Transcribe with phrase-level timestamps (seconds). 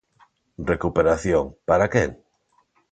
[0.71, 2.09] Recuperación ¿para quen?